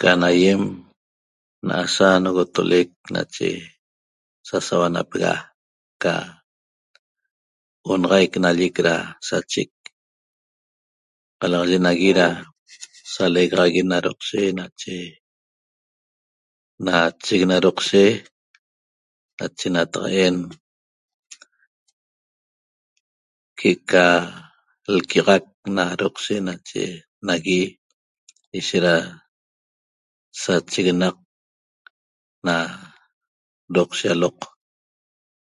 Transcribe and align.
Can 0.00 0.20
aýem 0.30 0.62
n'asa 1.66 2.08
nogotolec 2.22 2.88
nache 3.14 3.50
sa 4.48 4.56
sauanapega 4.66 5.32
ca 6.02 6.14
onaxaic 7.92 8.32
nallec 8.42 8.76
da 8.86 8.94
sachec 9.28 9.70
qalaxaye 11.38 11.78
nagui 11.86 12.10
da 12.18 12.26
salegaxaguet 13.12 13.88
na 13.90 13.96
Doqshe 14.06 14.42
nache 14.58 14.96
na 16.84 16.94
chec 17.24 17.42
na 17.50 17.56
Doqshe 17.64 18.04
nache 19.38 19.66
nataq'en 19.74 20.36
que'eca 23.58 24.04
lquiaxac 24.96 25.44
na 25.76 25.84
Doqshe 26.00 26.34
nache 26.48 26.82
nagui 27.28 27.60
ishet 28.58 28.82
da 28.86 28.94
sacheguenaq 30.42 31.16
na 32.46 32.54
Doqshe 33.74 34.08
aloq 34.14 34.38